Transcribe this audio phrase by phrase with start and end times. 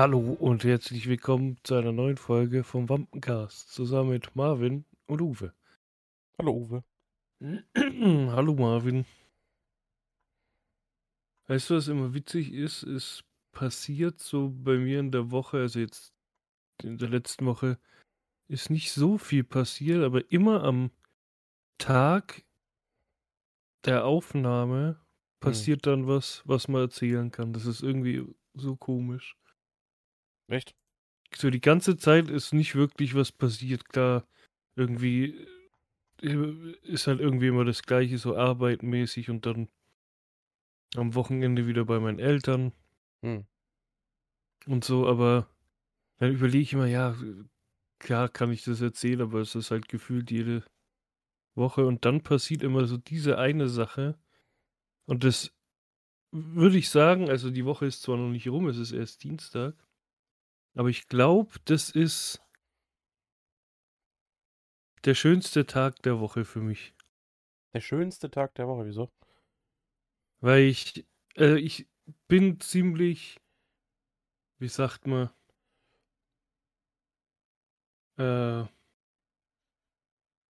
[0.00, 5.52] Hallo und herzlich willkommen zu einer neuen Folge vom Wampencast zusammen mit Marvin und Uwe.
[6.38, 6.84] Hallo Uwe.
[8.34, 9.04] Hallo Marvin.
[11.48, 12.82] Weißt du, was immer witzig ist?
[12.82, 16.14] Es passiert so bei mir in der Woche, also jetzt
[16.82, 17.78] in der letzten Woche,
[18.48, 20.92] ist nicht so viel passiert, aber immer am
[21.76, 22.42] Tag
[23.84, 25.40] der Aufnahme Hm.
[25.40, 27.52] passiert dann was, was man erzählen kann.
[27.52, 28.24] Das ist irgendwie
[28.54, 29.36] so komisch.
[30.50, 30.74] Echt?
[31.34, 33.88] So die ganze Zeit ist nicht wirklich was passiert.
[33.88, 34.26] Klar,
[34.74, 35.46] irgendwie
[36.22, 39.68] äh, ist halt irgendwie immer das Gleiche, so arbeitmäßig und dann
[40.96, 42.72] am Wochenende wieder bei meinen Eltern
[43.22, 43.46] Hm.
[44.66, 45.46] und so, aber
[46.18, 47.14] dann überlege ich immer, ja,
[48.00, 50.64] klar kann ich das erzählen, aber es ist halt gefühlt jede
[51.54, 54.18] Woche und dann passiert immer so diese eine Sache
[55.06, 55.52] und das
[56.32, 59.74] würde ich sagen, also die Woche ist zwar noch nicht rum, es ist erst Dienstag,
[60.74, 62.42] aber ich glaube, das ist
[65.04, 66.94] der schönste Tag der Woche für mich.
[67.72, 69.10] Der schönste Tag der Woche, wieso?
[70.40, 71.86] Weil ich, äh, ich
[72.28, 73.40] bin ziemlich,
[74.58, 75.30] wie sagt man,
[78.16, 78.66] äh,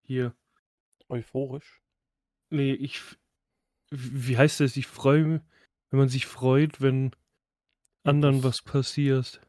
[0.04, 0.34] hier,
[1.08, 1.82] Euphorisch?
[2.50, 3.02] nee, ich,
[3.90, 4.76] wie heißt das?
[4.76, 5.42] Ich freue mich,
[5.90, 7.12] wenn man sich freut, wenn
[8.04, 9.40] anderen was passiert.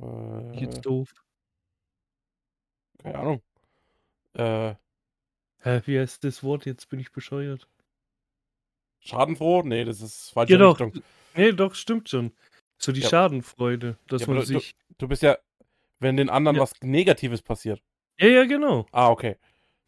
[0.00, 1.12] Äh, Jetzt doof.
[3.02, 3.42] keine Ahnung.
[4.34, 4.74] Äh,
[5.60, 6.66] Hä, wie heißt das Wort?
[6.66, 7.68] Jetzt bin ich bescheuert.
[9.00, 9.62] schadenfroh?
[9.62, 10.78] Nee, das ist falsche Ja, doch.
[10.80, 11.02] Richtung.
[11.34, 12.32] Nee, doch, stimmt schon.
[12.78, 13.08] So die Ja.
[13.08, 14.76] Schadenfreude, dass Ja, man du- sich.
[14.98, 15.38] Du bist ja,
[15.98, 16.62] wenn den anderen Ja.
[16.62, 17.82] was Negatives passiert.
[18.20, 18.86] Ja, ja, genau.
[18.92, 19.36] Ah, okay.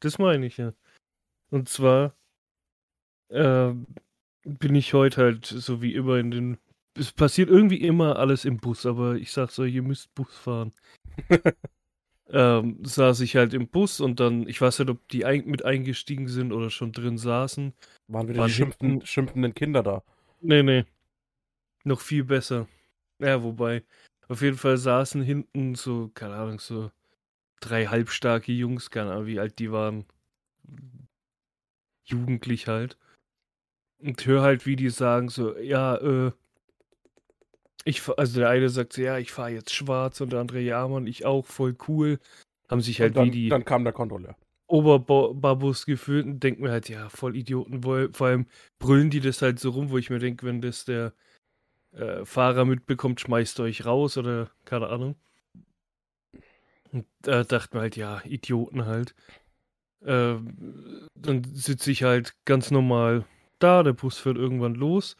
[0.00, 0.72] Das meine ich ja.
[1.50, 2.16] Und zwar
[3.30, 3.86] ähm,
[4.44, 6.58] bin ich heute halt so wie immer in den.
[7.00, 10.74] Es passiert irgendwie immer alles im Bus, aber ich sag so, ihr müsst Bus fahren.
[12.28, 15.64] ähm, saß ich halt im Bus und dann, ich weiß nicht, ob die ein, mit
[15.64, 17.72] eingestiegen sind oder schon drin saßen.
[18.08, 20.02] Waren wieder Waren die schimpften, hinten- schimpfenden Kinder da.
[20.42, 20.84] Nee, nee.
[21.84, 22.68] Noch viel besser.
[23.18, 23.82] Ja, wobei,
[24.28, 26.90] auf jeden Fall saßen hinten so, keine Ahnung, so
[27.60, 30.04] drei halbstarke Jungs, keine Ahnung, wie alt die waren.
[32.04, 32.98] Jugendlich halt.
[34.00, 36.32] Und hör halt, wie die sagen, so, ja, äh,
[37.84, 40.86] ich, also der eine sagt so, ja, ich fahre jetzt schwarz und der andere, ja,
[40.86, 42.18] Mann, ich auch, voll cool.
[42.68, 44.36] Haben sich halt dann, wie die dann kam der Kontrolleur.
[44.66, 47.82] Oberbabus gefühlt und denken mir halt, ja, voll Idioten.
[47.82, 48.46] Vor allem
[48.78, 51.12] brüllen die das halt so rum, wo ich mir denke, wenn das der
[51.92, 55.16] äh, Fahrer mitbekommt, schmeißt euch raus oder keine Ahnung.
[56.92, 59.14] Und da dachte mir halt, ja, Idioten halt.
[60.04, 63.26] Ähm, dann sitze ich halt ganz normal
[63.58, 65.16] da, der Bus fährt irgendwann los.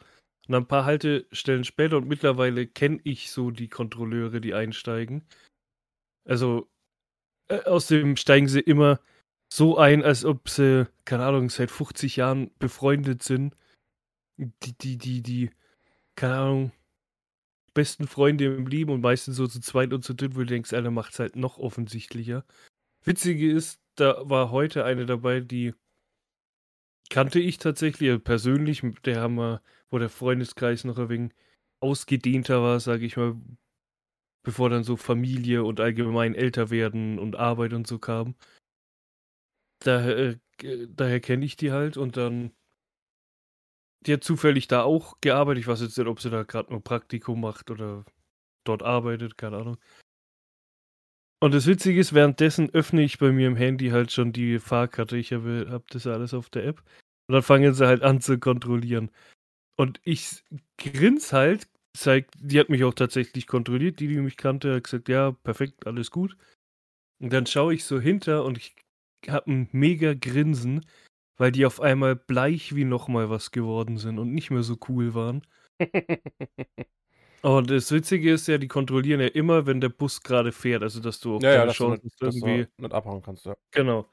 [0.47, 5.23] Und ein paar Haltestellen später und mittlerweile kenne ich so die Kontrolleure, die einsteigen.
[6.25, 6.69] Also
[7.47, 8.99] äh, außerdem steigen sie immer
[9.51, 13.55] so ein, als ob sie, keine Ahnung, seit 50 Jahren befreundet sind.
[14.37, 15.51] Die, die, die, die,
[16.15, 16.71] keine Ahnung,
[17.73, 20.73] besten Freunde im Leben und meistens so zu zweit und zu dritt, wo du denkst,
[20.73, 22.45] einer macht es halt noch offensichtlicher.
[23.03, 25.73] Witzige ist, da war heute eine dabei, die
[27.09, 31.33] kannte ich tatsächlich, also persönlich, mit der haben wir, wo der Freundeskreis noch ein wenig
[31.81, 33.35] ausgedehnter war, sage ich mal,
[34.43, 38.35] bevor dann so Familie und allgemein älter werden und Arbeit und so kam.
[39.79, 40.17] Daher,
[40.63, 42.51] äh, daher kenne ich die halt und dann.
[44.05, 45.61] Die hat zufällig da auch gearbeitet.
[45.61, 48.03] Ich weiß jetzt nicht, ob sie da gerade nur Praktikum macht oder
[48.63, 49.77] dort arbeitet, keine Ahnung.
[51.39, 55.17] Und das Witzige ist, währenddessen öffne ich bei mir im Handy halt schon die Fahrkarte.
[55.17, 56.83] Ich habe hab das alles auf der App.
[57.27, 59.11] Und dann fangen sie halt an zu kontrollieren.
[59.77, 60.43] Und ich
[60.77, 61.67] grins halt,
[61.97, 65.87] zeigt, die hat mich auch tatsächlich kontrolliert, die, die mich kannte, hat gesagt, ja, perfekt,
[65.87, 66.37] alles gut.
[67.19, 68.75] Und dann schaue ich so hinter und ich
[69.27, 70.85] habe ein mega Grinsen,
[71.37, 75.13] weil die auf einmal bleich wie nochmal was geworden sind und nicht mehr so cool
[75.13, 75.45] waren.
[77.43, 80.99] Und das Witzige ist ja, die kontrollieren ja immer, wenn der Bus gerade fährt, also
[80.99, 82.67] dass du auch ja, ja, keine dass du, Chance dass du irgendwie.
[82.77, 83.55] nicht abhauen kannst, ja.
[83.71, 84.07] Genau.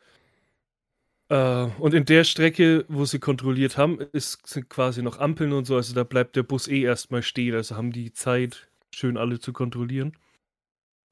[1.29, 5.67] Äh, und in der Strecke, wo sie kontrolliert haben, ist, sind quasi noch Ampeln und
[5.67, 9.39] so, also da bleibt der Bus eh erstmal stehen, also haben die Zeit, schön alle
[9.39, 10.17] zu kontrollieren.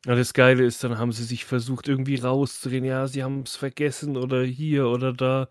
[0.07, 3.57] Ja, das Geile ist, dann haben sie sich versucht, irgendwie rauszureden, ja, sie haben es
[3.57, 5.49] vergessen oder hier oder da.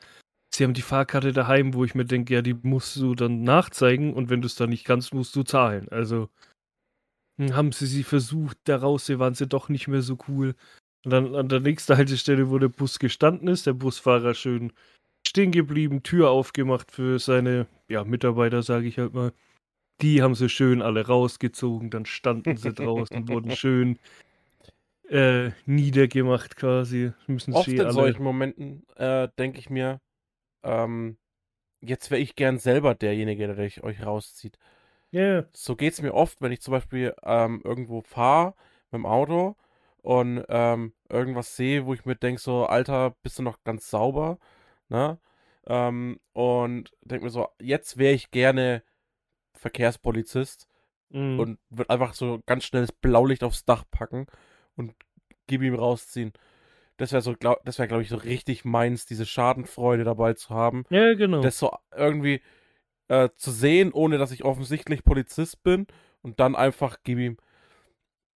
[0.53, 4.13] Sie haben die Fahrkarte daheim, wo ich mir denke, ja, die musst du dann nachzeigen
[4.13, 5.89] und wenn du es dann nicht kannst, musst du zahlen.
[5.89, 6.29] Also
[7.37, 10.55] hm, haben sie sie versucht, da raus, sie waren sie doch nicht mehr so cool.
[11.05, 14.73] Und dann an der nächsten Haltestelle, wo der Bus gestanden ist, der Busfahrer schön
[15.25, 19.31] stehen geblieben, Tür aufgemacht für seine ja, Mitarbeiter, sage ich halt mal.
[20.01, 23.99] Die haben sie schön alle rausgezogen, dann standen sie draußen, wurden schön
[25.09, 27.11] äh, niedergemacht quasi.
[27.27, 27.93] Müssen Oft in alle.
[27.93, 30.01] solchen Momenten äh, denke ich mir,
[30.63, 31.17] ähm,
[31.81, 34.57] jetzt wäre ich gern selber derjenige, der euch- euch rauszieht.
[35.11, 38.55] Ja, So geht es mir oft, wenn ich zum Beispiel ähm, irgendwo fahre
[38.91, 39.55] mit dem Auto
[40.05, 44.37] und ähm, irgendwas sehe, wo ich mir denke, so, Alter, bist du noch ganz sauber?
[44.87, 45.17] Ne?
[45.65, 48.83] Ähm, und denke mir so, jetzt wäre ich gerne
[49.55, 50.67] Verkehrspolizist
[51.09, 51.39] mhm.
[51.39, 54.27] und würde einfach so ganz schnell das Blaulicht aufs Dach packen
[54.75, 54.93] und
[55.47, 56.33] gib ihm rausziehen.
[56.97, 60.51] Das wäre so, glaub, das wäre, glaube ich, so richtig meins, diese Schadenfreude dabei zu
[60.51, 60.83] haben.
[60.91, 61.41] ja, genau.
[61.41, 62.43] Das so irgendwie
[63.07, 65.87] äh, zu sehen, ohne dass ich offensichtlich Polizist bin
[66.21, 67.37] und dann einfach gib ihm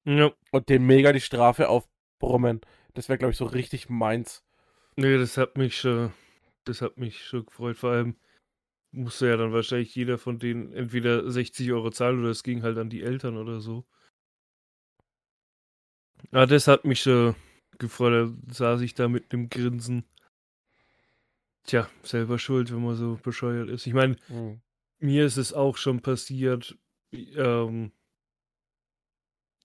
[0.07, 0.33] ja.
[0.53, 2.61] und dem mega die Strafe aufbrummen.
[2.95, 4.43] Das wäre, glaube ich, so richtig meins.
[4.97, 6.13] Nee, das hat mich schon,
[6.65, 7.77] das hat mich schon gefreut.
[7.77, 8.17] Vor allem
[8.93, 12.79] musste ja dann wahrscheinlich jeder von denen entweder 60 Euro zahlen oder es ging halt
[12.79, 13.85] an die Eltern oder so.
[16.33, 17.35] Ja, das hat mich schon
[17.79, 18.33] gefreut.
[18.47, 20.05] Da saß ich da mit einem Grinsen.
[21.65, 23.87] Tja, selber schuld, wenn man so bescheuert ist.
[23.87, 24.61] Ich meine, Hm.
[24.99, 26.79] mir ist es auch schon passiert.
[27.13, 27.93] Ähm,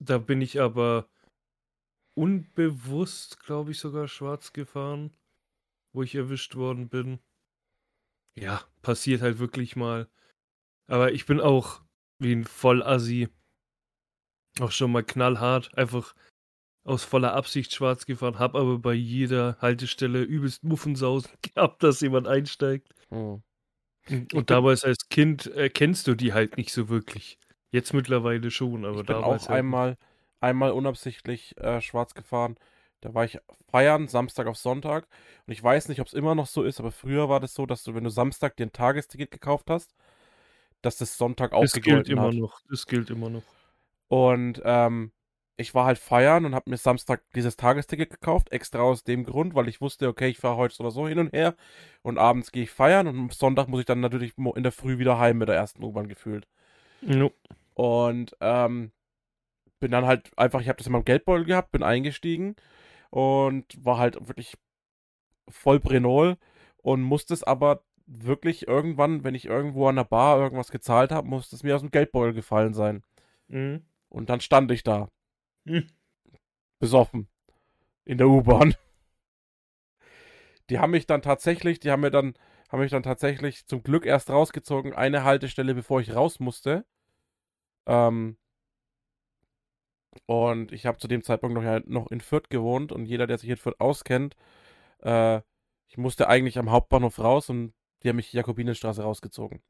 [0.04, 1.08] da bin ich aber
[2.14, 5.16] unbewusst, glaube ich, sogar schwarz gefahren,
[5.92, 7.20] wo ich erwischt worden bin.
[8.34, 10.08] Ja, passiert halt wirklich mal.
[10.86, 11.82] Aber ich bin auch
[12.18, 13.28] wie ein Vollassi.
[14.60, 16.14] Auch schon mal knallhart, einfach
[16.84, 22.26] aus voller Absicht schwarz gefahren, hab aber bei jeder Haltestelle übelst Muffensausen gehabt, dass jemand
[22.26, 22.92] einsteigt.
[23.08, 23.42] Hm.
[24.32, 27.38] Und damals als Kind erkennst du die halt nicht so wirklich.
[27.72, 29.96] Jetzt mittlerweile schon, aber Ich bin auch halt einmal,
[30.40, 32.56] einmal unabsichtlich äh, schwarz gefahren.
[33.00, 33.38] Da war ich
[33.70, 35.08] feiern, Samstag auf Sonntag.
[35.46, 37.66] Und ich weiß nicht, ob es immer noch so ist, aber früher war das so,
[37.66, 39.94] dass du, wenn du Samstag dir ein Tagesticket gekauft hast,
[40.82, 42.34] dass das Sonntag auch Das gilt immer hat.
[42.34, 42.60] noch.
[42.68, 43.42] Das gilt immer noch.
[44.08, 45.12] Und ähm,
[45.56, 49.54] ich war halt feiern und habe mir Samstag dieses Tagesticket gekauft, extra aus dem Grund,
[49.54, 51.54] weil ich wusste, okay, ich fahre heute so oder so hin und her
[52.02, 54.98] und abends gehe ich feiern und am Sonntag muss ich dann natürlich in der Früh
[54.98, 56.46] wieder heim mit der ersten U-Bahn gefühlt.
[57.02, 57.32] Jo.
[57.74, 58.92] Und ähm,
[59.80, 62.56] bin dann halt einfach, ich habe das in meinem Geldbeutel gehabt, bin eingestiegen
[63.10, 64.56] und war halt wirklich
[65.48, 66.36] voll Brenol
[66.78, 71.28] und musste es aber wirklich irgendwann, wenn ich irgendwo an der Bar irgendwas gezahlt habe,
[71.28, 73.02] musste es mir aus dem Geldbeutel gefallen sein.
[73.48, 73.84] Mhm.
[74.08, 75.08] Und dann stand ich da,
[75.66, 75.88] Hm.
[76.78, 77.28] besoffen,
[78.04, 78.74] in der U-Bahn.
[80.70, 82.34] Die haben mich dann tatsächlich, die haben mir dann,
[82.70, 86.84] haben mich dann tatsächlich zum Glück erst rausgezogen, eine Haltestelle, bevor ich raus musste.
[87.86, 88.36] Ähm,
[90.26, 93.38] und ich habe zu dem Zeitpunkt noch, ja, noch in Fürth gewohnt und jeder, der
[93.38, 94.36] sich in Fürth auskennt,
[95.00, 95.40] äh,
[95.88, 99.62] ich musste eigentlich am Hauptbahnhof raus und die haben mich Jakobinenstraße rausgezogen.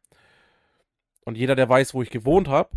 [1.24, 2.70] Und jeder, der weiß, wo ich gewohnt habe,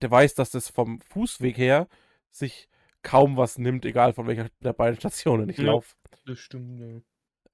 [0.00, 1.88] der weiß, dass das vom Fußweg her
[2.30, 2.68] sich
[3.02, 5.64] kaum was nimmt, egal von welcher der beiden Stationen ich Ja.
[5.64, 5.94] laufe.
[6.24, 7.00] Das stimmt, ja.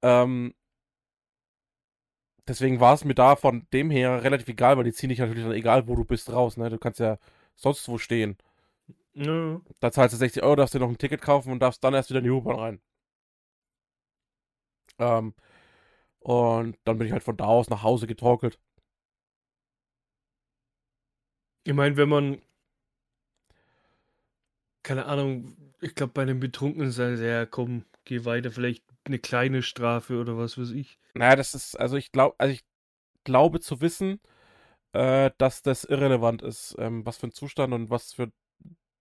[0.02, 0.54] Ähm,
[2.48, 5.44] deswegen war es mir da von dem her relativ egal, weil die ziehen dich natürlich
[5.44, 6.56] dann egal, wo du bist, raus.
[6.56, 6.70] Ne?
[6.70, 7.18] Du kannst ja
[7.56, 8.36] sonst wo stehen.
[9.14, 9.60] Ja.
[9.80, 12.10] Da zahlst du 60 Euro, darfst dir noch ein Ticket kaufen und darfst dann erst
[12.10, 12.80] wieder in die U-Bahn rein.
[14.98, 15.34] Ähm,
[16.20, 18.58] und dann bin ich halt von da aus nach Hause getorkelt.
[21.64, 22.42] Ich meine, wenn man,
[24.82, 29.62] keine Ahnung, ich glaube, bei einem Betrunkenen sei ja, komm, geh weiter, vielleicht eine kleine
[29.62, 30.98] Strafe oder was weiß ich.
[31.14, 32.64] Naja, das ist, also ich glaube, also ich
[33.24, 34.20] glaube zu wissen,
[34.92, 38.30] äh, dass das irrelevant ist, ähm, was für ein Zustand und was für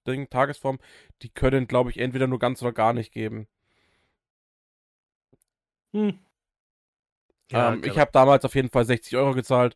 [0.08, 0.80] Ding, Tagesform,
[1.22, 3.48] die können, glaube ich, entweder nur ganz oder gar nicht geben.
[5.94, 6.20] Hm.
[7.52, 9.76] ähm, ich habe damals auf jeden Fall 60 Euro gezahlt.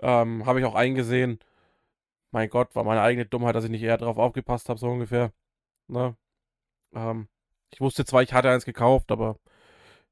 [0.00, 1.38] Ähm, habe ich auch eingesehen.
[2.32, 5.32] Mein Gott, war meine eigene Dummheit, dass ich nicht eher drauf aufgepasst habe, so ungefähr.
[5.88, 6.16] Ne?
[6.94, 7.28] Ähm,
[7.76, 9.38] ich wusste zwar, ich hatte eins gekauft, aber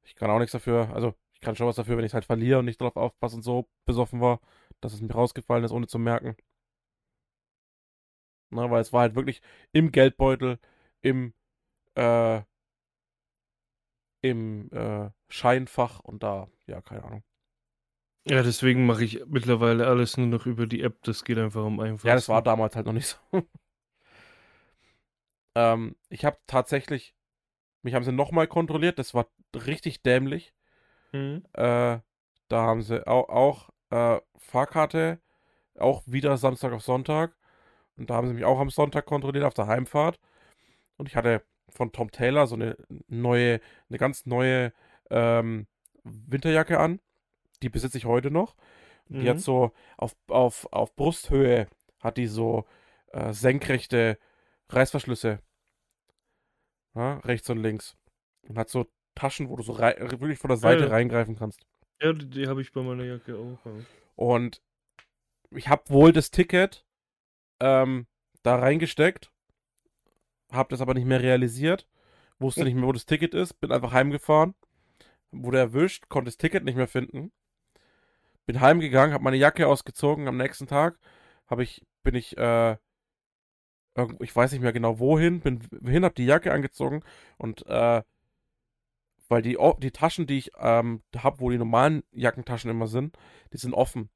[0.03, 0.91] ich kann auch nichts dafür.
[0.95, 3.37] Also, ich kann schon was dafür, wenn ich es halt verliere und nicht drauf aufpasse
[3.37, 4.41] und so besoffen war,
[4.83, 6.37] dass es mir rausgefallen ist, ohne zu merken.
[8.51, 9.41] Ne, weil es war halt wirklich
[9.73, 10.59] im Geldbeutel,
[11.01, 11.33] im,
[11.95, 12.43] äh,
[14.21, 17.25] im äh, Scheinfach und da, ja, keine Ahnung.
[18.27, 21.03] Ja, deswegen mache ich mittlerweile alles nur noch über die App.
[21.05, 22.07] Das geht einfach um einfach.
[22.07, 23.43] Ja, das war damals halt noch nicht so.
[25.55, 27.14] ähm, ich habe tatsächlich,
[27.85, 30.55] mich haben sie nochmal kontrolliert, das war richtig dämlich.
[31.13, 31.45] Hm.
[31.53, 31.99] Äh,
[32.49, 35.21] da haben sie auch, auch äh, Fahrkarte,
[35.79, 37.37] auch wieder Samstag auf Sonntag.
[37.97, 40.19] Und da haben sie mich auch am Sonntag kontrolliert auf der Heimfahrt.
[40.97, 42.77] Und ich hatte von Tom Taylor so eine
[43.09, 44.73] neue, eine ganz neue
[45.11, 45.67] ähm,
[46.05, 47.01] Winterjacke an.
[47.63, 48.57] Die besitze ich heute noch.
[49.09, 49.21] Mhm.
[49.21, 49.41] Die hat mhm.
[49.41, 51.69] so auf, auf, auf Brusthöhe
[52.01, 52.65] hat die so
[53.13, 54.19] äh, senkrechte
[54.69, 55.41] Reißverschlüsse.
[56.95, 57.97] Ja, rechts und links.
[58.43, 60.91] Und hat so Taschen, wo du so wirklich von der Seite ja.
[60.91, 61.65] reingreifen kannst.
[62.01, 63.65] Ja, die, die habe ich bei meiner Jacke auch.
[63.65, 63.73] Ja.
[64.17, 64.61] Und
[65.51, 66.85] ich habe wohl das Ticket
[67.61, 68.07] ähm,
[68.43, 69.31] da reingesteckt,
[70.53, 71.89] habe das aber nicht mehr realisiert,
[72.39, 74.55] wusste nicht mehr, wo das Ticket ist, bin einfach heimgefahren,
[75.31, 77.33] wurde erwischt, konnte das Ticket nicht mehr finden,
[78.47, 80.99] bin heimgegangen, habe meine Jacke ausgezogen, am nächsten Tag
[81.47, 82.77] habe ich, bin ich, äh,
[84.21, 87.03] ich weiß nicht mehr genau wohin, bin hin, habe die Jacke angezogen
[87.39, 88.03] und äh,
[89.29, 93.17] weil die, die Taschen, die ich ähm, habe, wo die normalen Jackentaschen immer sind,
[93.53, 94.11] die sind offen.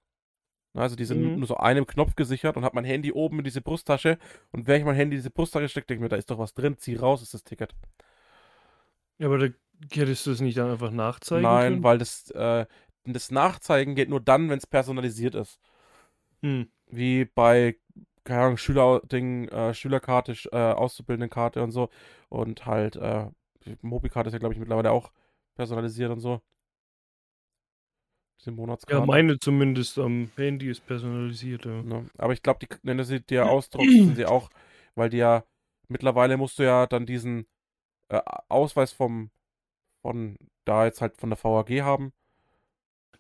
[0.74, 1.38] Also die sind mhm.
[1.38, 4.18] nur so einem Knopf gesichert und habe mein Handy oben in diese Brusttasche
[4.52, 6.38] und wenn ich mein Handy in diese Brusttasche stecke, denke ich mir, da ist doch
[6.38, 7.74] was drin, zieh raus, ist das Ticket.
[9.18, 9.48] Ja, aber da
[9.92, 11.82] hättest du es nicht dann einfach nachzeigen Nein, können?
[11.82, 12.66] weil das, äh,
[13.04, 15.58] das Nachzeigen geht nur dann, wenn es personalisiert ist.
[16.42, 16.68] Mhm.
[16.86, 17.76] Wie bei,
[18.28, 21.88] keine Ahnung, Schülerding, äh, Schülerkarte, äh, Auszubildendenkarte und so.
[22.28, 23.26] Und halt, äh,
[23.80, 25.12] Mobicard ist ja, glaube ich, mittlerweile auch
[25.54, 26.42] personalisiert und so.
[28.38, 29.00] Diese Monatskarte.
[29.00, 31.80] Ja, meine zumindest am Handy ist personalisiert, ja.
[31.80, 34.50] ja aber ich glaube, die, wenn du sie dir ausdruckst, sind sie auch,
[34.94, 35.44] weil die ja,
[35.88, 37.46] mittlerweile musst du ja dann diesen
[38.10, 39.30] äh, Ausweis vom,
[40.02, 42.12] von, da jetzt halt von der VAG haben.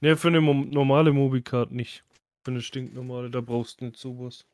[0.00, 2.04] Ne, für eine normale Mobicard nicht.
[2.44, 4.46] Für eine stinknormale, da brauchst du nicht sowas.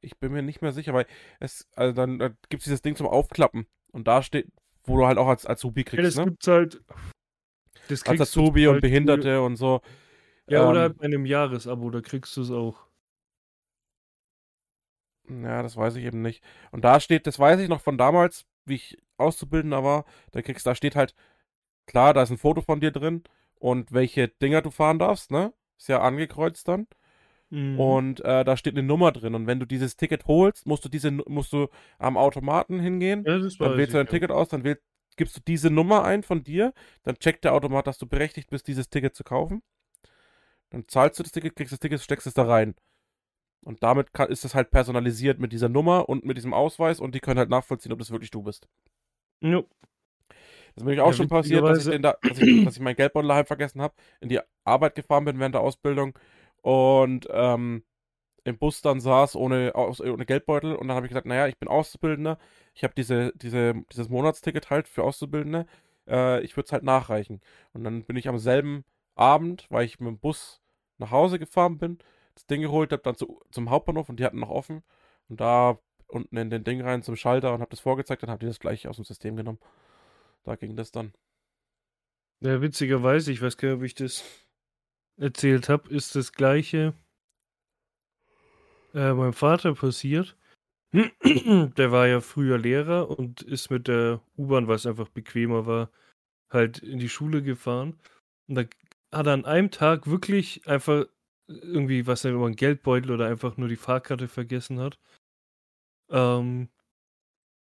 [0.00, 1.06] Ich bin mir nicht mehr sicher, weil
[1.40, 3.66] es, also dann, dann gibt es dieses Ding zum Aufklappen.
[3.92, 4.48] Und da steht,
[4.84, 6.24] wo du halt auch als Azubi kriegst, ja, das ne?
[6.26, 6.82] gibt's halt,
[7.88, 9.42] das Als Azubi und Behinderte für...
[9.42, 9.80] und so.
[10.46, 12.86] Ja, ähm, oder halt bei einem Jahresabo, da kriegst du es auch.
[15.28, 16.42] Ja, das weiß ich eben nicht.
[16.70, 20.66] Und da steht, das weiß ich noch von damals, wie ich Auszubildender war, da kriegst,
[20.66, 21.14] da steht halt,
[21.86, 23.24] klar, da ist ein Foto von dir drin
[23.56, 25.52] und welche Dinger du fahren darfst, ne?
[25.76, 26.86] Ist ja angekreuzt dann.
[27.50, 27.80] Mhm.
[27.80, 29.34] Und äh, da steht eine Nummer drin.
[29.34, 33.24] Und wenn du dieses Ticket holst, musst du diese, musst du am Automaten hingehen.
[33.26, 34.10] Ja, dann wählst du dein ja.
[34.10, 34.82] Ticket aus, dann wählst,
[35.16, 38.68] gibst du diese Nummer ein von dir, dann checkt der Automat, dass du berechtigt bist,
[38.68, 39.62] dieses Ticket zu kaufen.
[40.70, 42.74] Dann zahlst du das Ticket, kriegst das Ticket, steckst es da rein.
[43.62, 47.14] Und damit kann, ist es halt personalisiert mit dieser Nummer und mit diesem Ausweis und
[47.14, 48.68] die können halt nachvollziehen, ob das wirklich du bist.
[49.40, 49.66] Jo.
[50.74, 52.94] Das ist mir auch ja, schon passiert, dass ich, da, dass, ich, dass ich meinen
[52.94, 56.16] Geldbeutel daheim vergessen habe, in die Arbeit gefahren bin während der Ausbildung
[56.62, 57.84] und ähm,
[58.44, 61.68] im Bus dann saß ohne, ohne Geldbeutel und dann habe ich gesagt, naja, ich bin
[61.68, 62.38] Auszubildender,
[62.74, 65.66] ich habe diese, diese, dieses Monatsticket halt für Auszubildende,
[66.08, 67.40] äh, ich würde es halt nachreichen.
[67.72, 68.84] Und dann bin ich am selben
[69.14, 70.62] Abend, weil ich mit dem Bus
[70.98, 71.98] nach Hause gefahren bin,
[72.34, 74.82] das Ding geholt habe, dann zu, zum Hauptbahnhof und die hatten noch offen
[75.28, 78.40] und da unten in den Ding rein zum Schalter und habe das vorgezeigt, dann habe
[78.40, 79.58] die das gleich aus dem System genommen.
[80.44, 81.12] Da ging das dann.
[82.40, 84.24] Ja, witzigerweise, ich weiß gar nicht, ob ich das
[85.18, 86.94] erzählt habe, ist das gleiche
[88.94, 90.36] äh, meinem Vater passiert.
[90.92, 95.90] der war ja früher Lehrer und ist mit der U-Bahn, weil es einfach bequemer war,
[96.50, 97.98] halt in die Schule gefahren.
[98.48, 98.62] Und da
[99.12, 101.06] hat er an einem Tag wirklich einfach
[101.46, 104.98] irgendwie, was er über einen Geldbeutel oder einfach nur die Fahrkarte vergessen hat.
[106.10, 106.68] Ähm,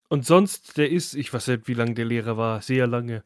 [0.09, 3.25] und sonst, der ist, ich weiß nicht, wie lange der Lehrer war, sehr lange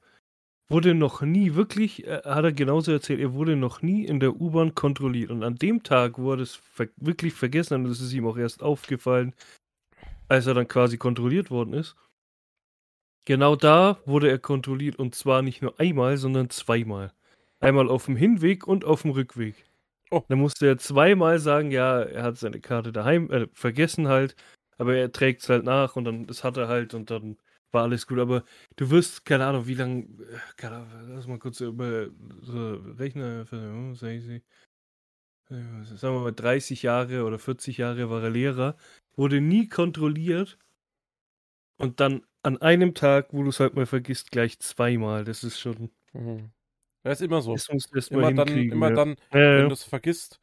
[0.68, 4.40] wurde noch nie wirklich, äh, hat er genauso erzählt, er wurde noch nie in der
[4.40, 5.30] U-Bahn kontrolliert.
[5.30, 8.62] Und an dem Tag, er das ver wirklich vergessen und das ist ihm auch erst
[8.62, 9.34] aufgefallen,
[10.28, 11.96] als er dann quasi kontrolliert worden ist.
[13.24, 17.12] Genau da wurde er kontrolliert und zwar nicht nur einmal, sondern zweimal.
[17.60, 19.54] Einmal auf dem Hinweg und auf dem Rückweg.
[20.10, 20.22] Oh.
[20.28, 24.36] Da musste er zweimal sagen, ja, er hat seine Karte daheim, äh, vergessen halt,
[24.78, 27.36] aber er trägt es halt nach und dann, das hat er halt und dann
[27.72, 28.44] war alles gut, aber
[28.76, 30.06] du wirst, keine Ahnung, wie lange,
[30.56, 32.08] keine Ahnung, lass mal kurz über
[32.42, 34.42] so rechnen, sagen
[36.14, 38.76] wir mal 30 Jahre oder 40 Jahre war er Lehrer,
[39.16, 40.58] wurde nie kontrolliert
[41.78, 45.58] und dann an einem Tag, wo du es halt mal vergisst, gleich zweimal, das ist
[45.58, 45.90] schon...
[46.12, 46.50] Mhm.
[47.02, 47.54] Das ist immer so.
[47.54, 48.94] Das musst du erst immer dann, immer ja.
[48.94, 49.58] dann, ja, ja.
[49.58, 50.40] wenn du es vergisst,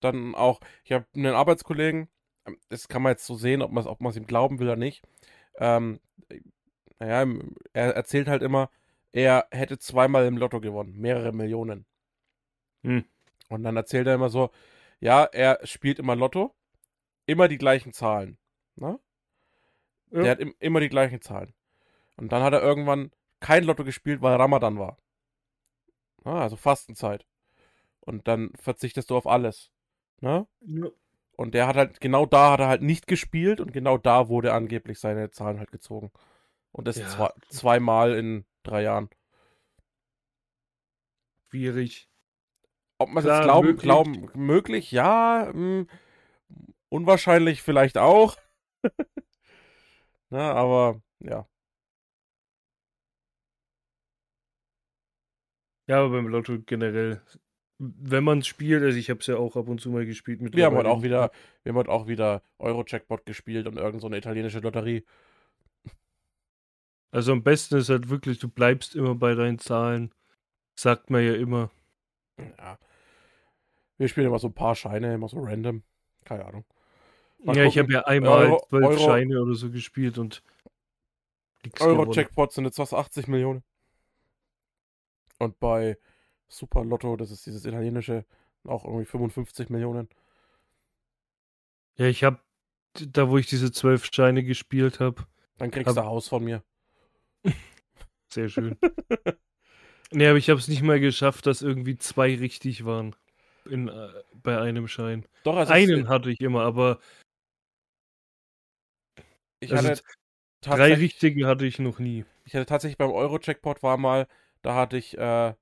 [0.00, 2.08] dann auch, ich habe einen Arbeitskollegen,
[2.46, 5.02] ähm, das kann man jetzt so sehen, ob man es ihm glauben will oder nicht,
[5.56, 6.00] ähm,
[6.98, 7.26] naja,
[7.72, 8.70] er erzählt halt immer,
[9.12, 11.86] er hätte zweimal im Lotto gewonnen, mehrere Millionen.
[12.82, 13.04] Hm.
[13.48, 14.50] Und dann erzählt er immer so,
[15.00, 16.54] ja, er spielt immer Lotto,
[17.26, 18.38] immer die gleichen Zahlen.
[18.76, 18.98] Ne?
[20.10, 20.22] Ja.
[20.22, 21.54] Der hat im, immer die gleichen Zahlen.
[22.16, 24.98] Und dann hat er irgendwann kein Lotto gespielt, weil Ramadan war.
[26.24, 27.24] Ja, also Fastenzeit.
[28.00, 29.70] Und dann verzichtest du auf alles.
[30.20, 30.46] Ne?
[30.60, 30.88] Ja.
[31.36, 34.52] Und der hat halt, genau da hat er halt nicht gespielt und genau da wurde
[34.52, 36.10] angeblich seine Zahlen halt gezogen.
[36.72, 37.08] Und das ja.
[37.08, 39.08] zwei, zweimal in drei Jahren.
[41.50, 42.10] Schwierig.
[42.98, 43.82] ob man es glauben, möglich.
[43.82, 45.50] glauben, möglich, ja.
[45.52, 45.88] Mh, hm,
[46.88, 48.36] unwahrscheinlich vielleicht auch.
[50.30, 51.48] Na, aber ja.
[55.86, 57.22] Ja, aber beim Lotto generell,
[57.78, 60.54] wenn man spielt, also ich habe es ja auch ab und zu mal gespielt mit.
[60.54, 61.30] Wir haben heute auch wieder,
[61.62, 65.04] wir haben heute auch wieder Euro-Jackpot gespielt und irgend so eine italienische Lotterie.
[67.10, 70.12] Also am besten ist halt wirklich, du bleibst immer bei deinen Zahlen.
[70.74, 71.70] Sagt man ja immer.
[72.38, 72.78] Ja.
[73.96, 75.82] Wir spielen immer so ein paar Scheine, immer so random.
[76.24, 76.64] Keine Ahnung.
[77.38, 77.68] Mal ja, gucken.
[77.68, 80.42] ich habe ja einmal zwölf Scheine oder so gespielt und.
[81.80, 83.62] Euro-Jackpot sind jetzt was 80 Millionen.
[85.38, 85.98] Und bei
[86.46, 88.24] Super Lotto, das ist dieses italienische,
[88.64, 90.08] auch irgendwie 55 Millionen.
[91.96, 92.40] Ja, ich habe,
[92.94, 95.26] da wo ich diese zwölf Scheine gespielt habe.
[95.58, 95.96] Dann kriegst hab...
[95.96, 96.62] du Haus von mir.
[98.28, 98.76] Sehr schön.
[100.10, 103.14] nee, aber ich habe es nicht mal geschafft, dass irgendwie zwei richtig waren.
[103.64, 105.26] In, äh, bei einem Schein.
[105.44, 107.00] Doch, also Einen ist, hatte ich immer, aber.
[109.60, 110.02] Ich also hatte
[110.60, 112.24] drei richtige hatte ich noch nie.
[112.44, 114.26] Ich hatte tatsächlich beim Euro-Checkpot war mal,
[114.62, 115.54] da hatte ich äh,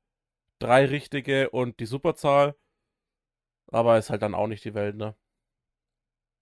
[0.58, 2.54] drei richtige und die Superzahl.
[3.72, 5.16] Aber ist halt dann auch nicht die Welt, ne?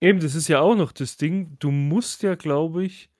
[0.00, 1.56] Eben, das ist ja auch noch das Ding.
[1.58, 3.10] Du musst ja, glaube ich,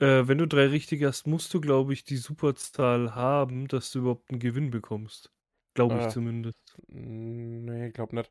[0.00, 4.00] äh, wenn du drei richtige hast, musst du, glaube ich, die Superzahl haben, dass du
[4.00, 5.30] überhaupt einen Gewinn bekommst.
[5.74, 6.76] Glaube ich äh, zumindest.
[6.88, 8.30] Nee, ich glaube nicht.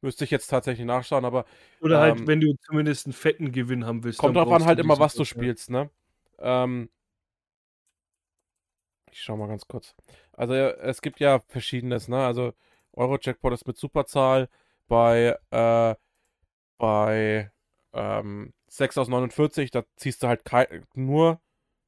[0.00, 1.46] Müsste ich jetzt tatsächlich nachschauen, aber.
[1.80, 4.18] Oder halt, ähm, halt, wenn du zumindest einen fetten Gewinn haben willst.
[4.18, 5.90] Kommt drauf an, halt immer, was du spielst, ne?
[6.38, 6.90] Ähm,
[9.10, 9.94] ich schau mal ganz kurz.
[10.32, 12.18] Also, es gibt ja verschiedenes, ne?
[12.24, 12.52] Also,
[12.92, 14.48] Euro-Jackpot ist mit Superzahl
[14.88, 15.94] bei, äh,
[16.76, 17.50] bei,
[17.94, 20.42] ähm, 6 aus 49, da ziehst du halt
[20.94, 21.40] nur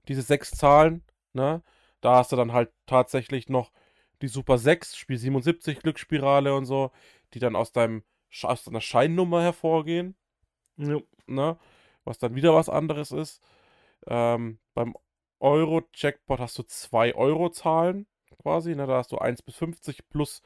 [0.09, 1.63] diese sechs Zahlen, ne?
[2.01, 3.73] Da hast du dann halt tatsächlich noch
[4.23, 6.93] die Super 6, Spiel 77, Glücksspirale und so,
[7.35, 8.05] die dann aus deinem
[8.43, 10.17] aus deiner Scheinnummer hervorgehen.
[10.77, 11.01] Ja.
[11.27, 11.59] Ne?
[12.05, 13.43] Was dann wieder was anderes ist.
[14.07, 14.95] Ähm, beim
[15.41, 18.07] Euro-Jackpot hast du 2 Euro-Zahlen
[18.43, 18.75] quasi.
[18.75, 18.87] Ne?
[18.87, 20.43] Da hast du 1 bis 50 plus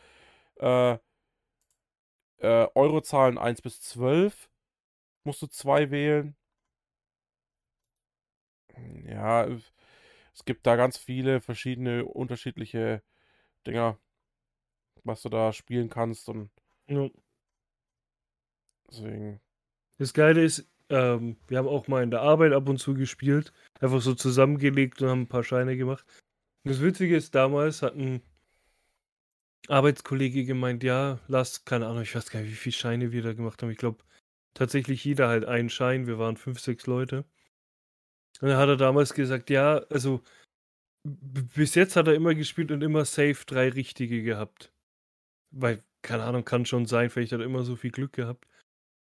[0.60, 0.98] äh,
[2.38, 4.49] äh, Euro-Zahlen 1 bis 12
[5.24, 6.36] musst du zwei wählen.
[9.04, 13.02] Ja, es gibt da ganz viele verschiedene unterschiedliche
[13.66, 13.98] Dinger,
[15.04, 16.50] was du da spielen kannst und
[16.88, 17.08] ja.
[18.90, 19.40] deswegen.
[19.98, 23.52] Das Geile ist, ähm, wir haben auch mal in der Arbeit ab und zu gespielt,
[23.80, 26.06] einfach so zusammengelegt und haben ein paar Scheine gemacht.
[26.64, 28.22] Und das Witzige ist, damals hat ein
[29.68, 33.34] Arbeitskollege gemeint, ja, lass, keine Ahnung, ich weiß gar nicht, wie viele Scheine wir da
[33.34, 33.70] gemacht haben.
[33.70, 34.02] Ich glaube,
[34.54, 36.06] tatsächlich jeder halt einen Schein.
[36.06, 37.24] Wir waren fünf, sechs Leute.
[38.40, 40.22] Und dann hat er damals gesagt, ja, also
[41.04, 44.72] bis jetzt hat er immer gespielt und immer safe drei richtige gehabt.
[45.50, 48.46] Weil, keine Ahnung, kann schon sein, vielleicht hat er immer so viel Glück gehabt.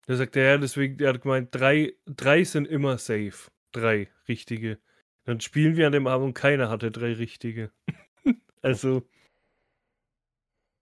[0.05, 3.49] Da sagt er, ja, deswegen, er hat gemeint, drei, drei sind immer safe.
[3.71, 4.79] Drei richtige.
[5.25, 7.71] Dann spielen wir an dem Abend und keiner hatte drei richtige.
[8.61, 9.07] also,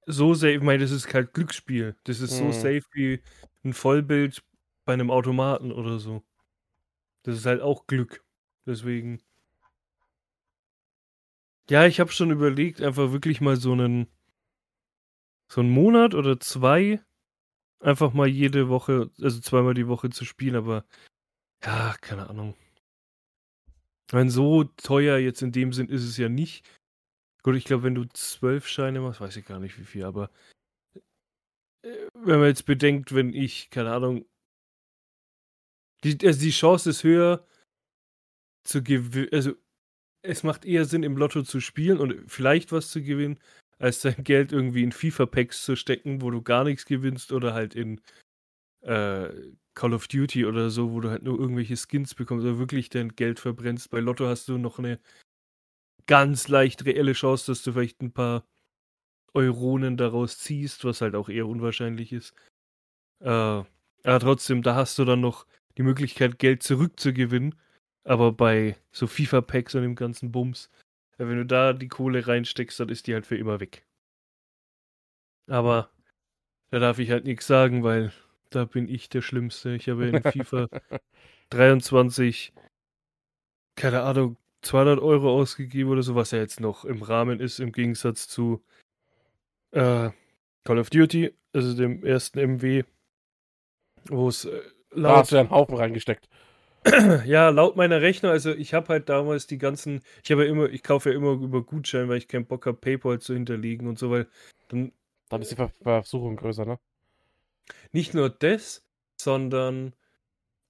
[0.07, 1.95] so safe, ich meine, das ist halt Glücksspiel.
[2.03, 2.53] Das ist so mhm.
[2.53, 3.21] safe wie
[3.63, 4.43] ein Vollbild
[4.85, 6.23] bei einem Automaten oder so.
[7.23, 8.23] Das ist halt auch Glück.
[8.65, 9.21] Deswegen.
[11.69, 14.07] Ja, ich habe schon überlegt, einfach wirklich mal so einen
[15.47, 17.01] so einen Monat oder zwei
[17.81, 20.85] einfach mal jede Woche, also zweimal die Woche zu spielen, aber
[21.63, 22.55] ja, keine Ahnung.
[24.11, 26.65] Meine, so teuer jetzt in dem Sinn ist es ja nicht.
[27.43, 30.29] Gut, ich glaube, wenn du zwölf Scheine machst, weiß ich gar nicht wie viel, aber
[31.83, 34.25] wenn man jetzt bedenkt, wenn ich, keine Ahnung,
[36.03, 37.45] die, also die Chance ist höher
[38.63, 39.53] zu gewinnen, also
[40.23, 43.39] es macht eher Sinn, im Lotto zu spielen und vielleicht was zu gewinnen,
[43.79, 47.75] als dein Geld irgendwie in FIFA-Packs zu stecken, wo du gar nichts gewinnst oder halt
[47.75, 48.01] in
[48.81, 49.29] äh,
[49.73, 53.15] Call of Duty oder so, wo du halt nur irgendwelche Skins bekommst oder wirklich dein
[53.15, 53.89] Geld verbrennst.
[53.89, 54.99] Bei Lotto hast du noch eine
[56.07, 58.45] ganz leicht reelle Chance, dass du vielleicht ein paar
[59.33, 62.33] Euronen daraus ziehst, was halt auch eher unwahrscheinlich ist.
[63.19, 65.45] Äh, aber trotzdem, da hast du dann noch
[65.77, 67.55] die Möglichkeit, Geld zurückzugewinnen.
[68.03, 70.69] Aber bei so FIFA-Packs und dem ganzen Bums,
[71.17, 73.85] äh, wenn du da die Kohle reinsteckst, dann ist die halt für immer weg.
[75.47, 75.91] Aber
[76.71, 78.11] da darf ich halt nichts sagen, weil
[78.49, 79.75] da bin ich der Schlimmste.
[79.75, 80.67] Ich habe in FIFA
[81.49, 82.53] 23,
[83.75, 87.71] keine Ahnung, 200 Euro ausgegeben oder so, was ja jetzt noch im Rahmen ist, im
[87.71, 88.63] Gegensatz zu
[89.71, 90.09] äh,
[90.63, 92.83] Call of Duty, also dem ersten MW,
[94.05, 95.13] wo es äh, laut...
[95.13, 96.29] Da hast du einen Haufen reingesteckt.
[97.25, 100.67] ja, laut meiner Rechnung, also ich habe halt damals die ganzen, ich habe ja immer,
[100.69, 103.99] ich kaufe ja immer über Gutschein, weil ich keinen Bock habe, PayPal zu hinterlegen und
[103.99, 104.27] so, weil
[104.69, 104.91] Dann,
[105.29, 106.79] dann ist die Versuchung größer, ne?
[107.91, 108.83] Nicht nur das,
[109.17, 109.93] sondern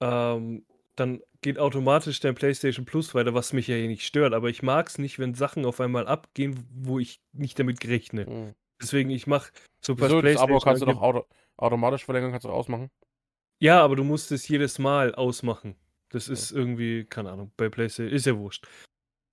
[0.02, 4.34] ähm, dann geht automatisch dein PlayStation Plus weiter, was mich ja hier nicht stört.
[4.34, 8.30] Aber ich mag es nicht, wenn Sachen auf einmal abgehen, wo ich nicht damit gerechnet.
[8.30, 8.54] Mhm.
[8.82, 10.34] Deswegen, ich mache so was PlayStation.
[10.34, 11.26] Das Abo kannst du doch auto
[11.58, 12.90] automatisch verlängern, kannst du auch ausmachen.
[13.60, 15.76] Ja, aber du musst es jedes Mal ausmachen.
[16.10, 16.58] Das ist ja.
[16.58, 18.68] irgendwie, keine Ahnung, bei PlayStation, ist ja wurscht.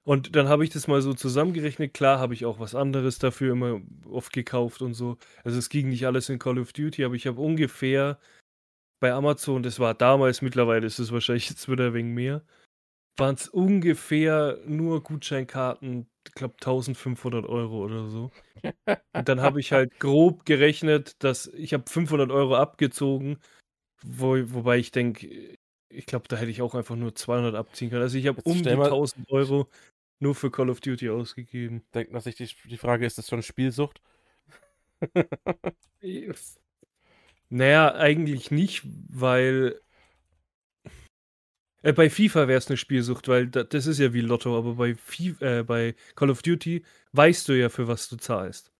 [0.04, 1.92] Und dann habe ich das mal so zusammengerechnet.
[1.92, 3.80] Klar habe ich auch was anderes dafür immer
[4.10, 5.18] oft gekauft und so.
[5.44, 8.18] Also es ging nicht alles in Call of Duty, aber ich habe ungefähr
[9.00, 12.42] bei Amazon, das war damals, mittlerweile ist es wahrscheinlich jetzt wieder wegen mehr,
[13.16, 18.30] waren es ungefähr nur Gutscheinkarten, glaube 1500 Euro oder so.
[19.14, 23.38] Und dann habe ich halt grob gerechnet, dass ich habe 500 Euro abgezogen,
[24.02, 25.56] wo, wobei ich denke,
[25.88, 28.02] ich glaube, da hätte ich auch einfach nur 200 abziehen können.
[28.02, 29.68] Also ich habe um die 1000 Euro
[30.20, 31.84] nur für Call of Duty ausgegeben.
[31.94, 34.00] Denken, dass ich die, die Frage ist, ist das schon Spielsucht?
[37.50, 39.80] Naja, eigentlich nicht, weil
[41.82, 44.74] äh, bei FIFA wäre es eine Spielsucht, weil da, das ist ja wie Lotto, aber
[44.74, 48.72] bei, FIFA, äh, bei Call of Duty weißt du ja, für was du zahlst.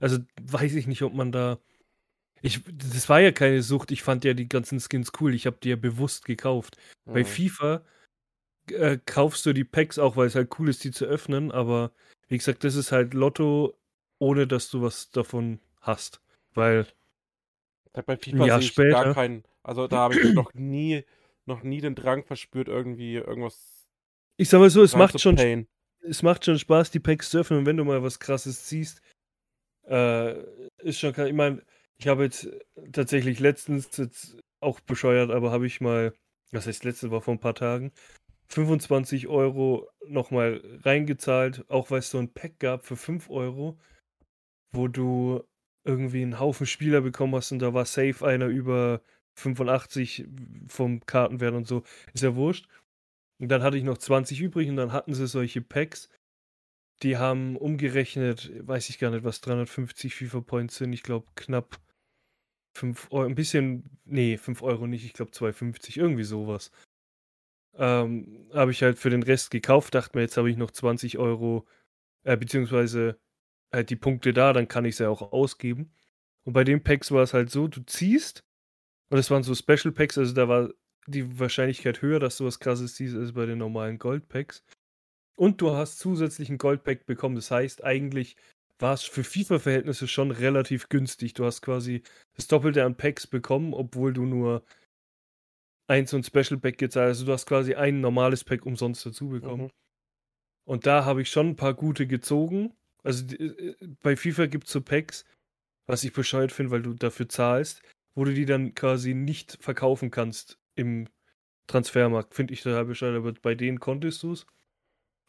[0.00, 1.58] Also weiß ich nicht, ob man da.
[2.40, 5.58] Ich, das war ja keine Sucht, ich fand ja die ganzen Skins cool, ich habe
[5.62, 6.76] die ja bewusst gekauft.
[7.04, 7.12] Mhm.
[7.12, 7.82] Bei FIFA
[8.70, 11.92] äh, kaufst du die Packs auch, weil es halt cool ist, die zu öffnen, aber
[12.28, 13.78] wie gesagt, das ist halt Lotto,
[14.18, 16.20] ohne dass du was davon hast.
[16.54, 16.86] Weil
[17.92, 19.04] bei FIFA ja, sehe ich später.
[19.04, 19.44] gar keinen.
[19.62, 21.04] Also da habe ich noch nie,
[21.46, 23.88] noch nie den Drang verspürt, irgendwie irgendwas.
[24.36, 25.36] Ich sag mal so, es macht schon.
[25.36, 25.66] Pain.
[26.04, 29.02] Es macht schon Spaß, die Packs zu öffnen, wenn du mal was krasses ziehst.
[29.86, 30.42] Äh,
[30.78, 31.62] ist schon Ich meine,
[31.96, 32.48] ich habe jetzt
[32.92, 36.12] tatsächlich letztens jetzt auch bescheuert, aber habe ich mal,
[36.50, 37.92] was heißt letzte war vor ein paar Tagen,
[38.48, 43.78] 25 Euro nochmal reingezahlt, auch weil es so ein Pack gab für 5 Euro,
[44.72, 45.42] wo du
[45.84, 49.02] irgendwie einen Haufen Spieler bekommen hast und da war safe einer über
[49.34, 50.26] 85
[50.68, 51.82] vom Kartenwert und so.
[52.12, 52.68] Ist ja wurscht.
[53.38, 56.08] Und dann hatte ich noch 20 übrig und dann hatten sie solche Packs.
[57.02, 60.92] Die haben umgerechnet, weiß ich gar nicht, was 350 FIFA Points sind.
[60.92, 61.80] Ich glaube knapp
[62.74, 66.70] 5 Euro, ein bisschen, nee, 5 Euro nicht, ich glaube 2,50, irgendwie sowas.
[67.74, 71.18] Ähm, habe ich halt für den Rest gekauft, dachte mir, jetzt habe ich noch 20
[71.18, 71.66] Euro,
[72.24, 73.18] äh, beziehungsweise
[73.72, 75.92] halt die Punkte da, dann kann ich sie ja auch ausgeben.
[76.44, 78.44] Und bei den Packs war es halt so, du ziehst,
[79.12, 80.70] und es waren so Special Packs, also da war
[81.06, 84.64] die Wahrscheinlichkeit höher, dass du was krasses ziehst, als bei den normalen Gold Packs.
[85.36, 87.34] Und du hast zusätzlich ein Gold Pack bekommen.
[87.34, 88.36] Das heißt, eigentlich
[88.78, 91.34] war es für FIFA-Verhältnisse schon relativ günstig.
[91.34, 92.02] Du hast quasi
[92.36, 94.64] das Doppelte an Packs bekommen, obwohl du nur
[95.88, 97.18] eins und Special Pack gezahlt hast.
[97.18, 99.64] Also du hast quasi ein normales Pack umsonst dazu bekommen.
[99.64, 99.70] Mhm.
[100.64, 102.72] Und da habe ich schon ein paar gute gezogen.
[103.02, 105.26] Also äh, bei FIFA gibt es so Packs,
[105.86, 107.82] was ich bescheuert finde, weil du dafür zahlst,
[108.14, 111.08] wo du die dann quasi nicht verkaufen kannst im
[111.66, 112.34] Transfermarkt.
[112.34, 114.46] Finde ich total bescheuert, aber bei denen konntest du es.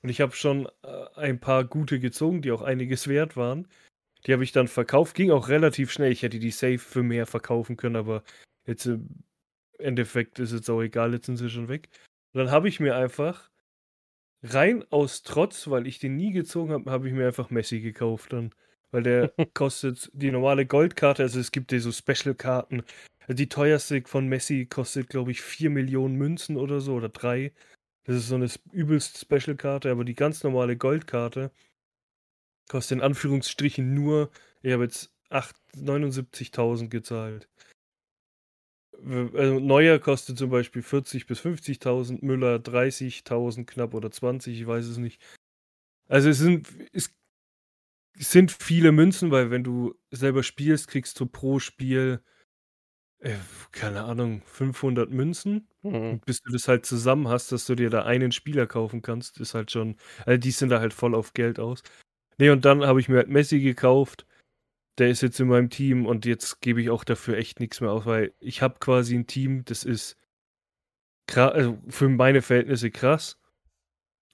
[0.02, 3.67] Und ich habe schon äh, ein paar gute gezogen, die auch einiges wert waren.
[4.26, 6.12] Die habe ich dann verkauft, ging auch relativ schnell.
[6.12, 8.24] Ich hätte die safe für mehr verkaufen können, aber
[8.65, 9.24] jetzt im
[9.78, 11.89] Endeffekt ist es auch egal, jetzt sind sie schon weg.
[12.34, 13.50] Und dann habe ich mir einfach
[14.43, 18.34] rein aus Trotz, weil ich den nie gezogen habe, habe ich mir einfach Messi gekauft
[18.34, 18.54] dann.
[18.94, 22.84] Weil der kostet die normale Goldkarte, also es gibt ja so Special-Karten.
[23.28, 27.52] Die teuerste von Messi kostet, glaube ich, 4 Millionen Münzen oder so, oder 3.
[28.06, 31.52] Das ist so eine übelst Special-Karte, aber die ganz normale Goldkarte
[32.70, 34.30] kostet in Anführungsstrichen nur,
[34.62, 37.50] ich habe jetzt 79.000 gezahlt
[39.06, 44.86] also Neuer kostet zum Beispiel 40 bis 50.000, Müller 30.000 knapp oder 20, ich weiß
[44.86, 45.22] es nicht.
[46.08, 47.14] Also es sind, es
[48.17, 52.21] sind viele Münzen, weil wenn du selber spielst, kriegst du pro Spiel,
[53.19, 53.36] äh,
[53.71, 55.67] keine Ahnung, 500 Münzen.
[55.82, 55.95] Mhm.
[55.95, 59.39] Und bis du das halt zusammen hast, dass du dir da einen Spieler kaufen kannst,
[59.39, 61.84] ist halt schon, also die sind da halt voll auf Geld aus.
[62.38, 64.26] Nee, und dann habe ich mir halt Messi gekauft
[64.97, 67.91] der ist jetzt in meinem Team und jetzt gebe ich auch dafür echt nichts mehr
[67.91, 70.17] aus, weil ich habe quasi ein Team, das ist
[71.36, 73.39] also für meine Verhältnisse krass.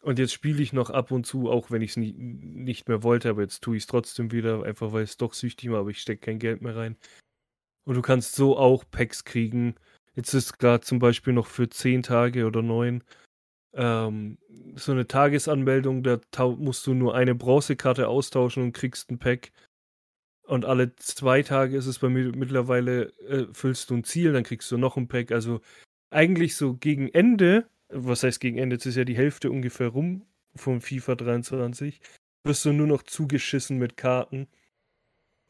[0.01, 3.03] Und jetzt spiele ich noch ab und zu, auch wenn ich es nie, nicht mehr
[3.03, 5.89] wollte, aber jetzt tue ich es trotzdem wieder, einfach weil es doch süchtig war, aber
[5.89, 6.97] ich stecke kein Geld mehr rein.
[7.85, 9.75] Und du kannst so auch Packs kriegen.
[10.15, 13.03] Jetzt ist gerade zum Beispiel noch für 10 Tage oder 9
[13.73, 14.37] ähm,
[14.75, 19.51] so eine Tagesanmeldung, da musst du nur eine Bronzekarte austauschen und kriegst ein Pack.
[20.43, 24.43] Und alle zwei Tage ist es bei mir mittlerweile, äh, füllst du ein Ziel, dann
[24.43, 25.31] kriegst du noch ein Pack.
[25.31, 25.61] Also
[26.09, 30.25] eigentlich so gegen Ende, was heißt gegen Ende, jetzt ist ja die Hälfte ungefähr rum
[30.55, 32.01] von FIFA 23,
[32.43, 34.47] wirst du nur noch zugeschissen mit Karten.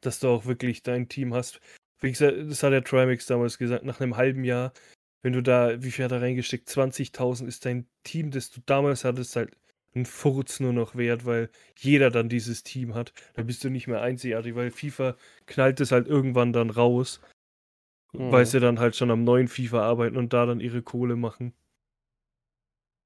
[0.02, 1.60] dass du auch wirklich dein Team hast.
[1.99, 4.73] Wie gesagt, das hat der Trimax damals gesagt, nach einem halben Jahr,
[5.21, 6.69] wenn du da, wie viel hat er reingesteckt?
[6.69, 9.56] 20.000 ist dein Team, das du damals hattest, halt
[9.95, 13.13] ein Furz nur noch wert, weil jeder dann dieses Team hat.
[13.34, 17.19] Da bist du nicht mehr einzigartig, weil FIFA knallt es halt irgendwann dann raus,
[18.13, 18.32] mhm.
[18.32, 21.54] weil sie dann halt schon am neuen FIFA arbeiten und da dann ihre Kohle machen.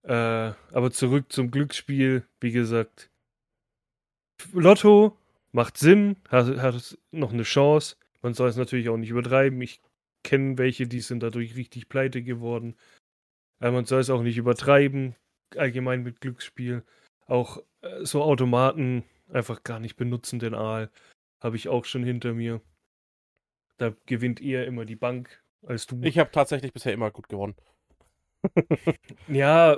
[0.04, 3.10] Äh, aber zurück zum Glücksspiel, wie gesagt.
[4.52, 5.18] Lotto
[5.52, 7.96] macht Sinn, hat, hat noch eine Chance.
[8.22, 9.62] Man soll es natürlich auch nicht übertreiben.
[9.62, 9.82] Ich
[10.24, 12.76] kenne welche, die sind dadurch richtig pleite geworden.
[13.60, 15.16] Aber man soll es auch nicht übertreiben
[15.58, 16.84] allgemein mit Glücksspiel.
[17.26, 20.90] Auch äh, so Automaten einfach gar nicht benutzen, den Aal.
[21.42, 22.62] Habe ich auch schon hinter mir.
[23.78, 26.00] Da gewinnt eher immer die Bank als du.
[26.04, 27.56] Ich habe tatsächlich bisher immer gut gewonnen.
[29.28, 29.78] Ja,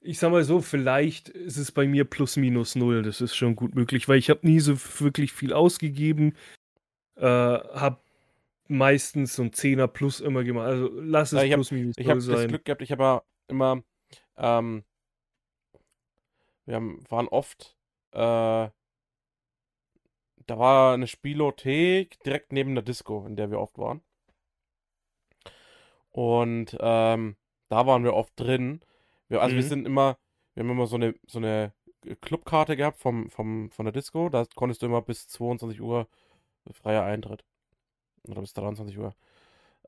[0.00, 3.02] ich sag mal so, vielleicht ist es bei mir plus minus null.
[3.02, 6.34] Das ist schon gut möglich, weil ich habe nie so wirklich viel ausgegeben.
[7.16, 7.98] Äh, habe
[8.68, 10.66] meistens so ein Zehner plus immer gemacht.
[10.66, 12.18] Also lass es ja, plus hab, minus null sein.
[12.20, 13.82] Ich habe das Glück gehabt, ich habe immer
[14.36, 14.84] ähm,
[16.68, 17.76] wir haben, waren oft,
[18.12, 18.18] äh,
[20.46, 24.02] da war eine Spielothek direkt neben der Disco, in der wir oft waren.
[26.10, 27.36] Und ähm,
[27.68, 28.80] da waren wir oft drin.
[29.28, 29.58] Wir, also mhm.
[29.58, 30.18] wir sind immer,
[30.54, 31.72] wir haben immer so eine, so eine
[32.20, 34.28] Clubkarte gehabt vom, vom, von der Disco.
[34.28, 36.08] Da konntest du immer bis 22 Uhr
[36.72, 37.44] freier Eintritt.
[38.28, 39.14] Oder bis 23 Uhr.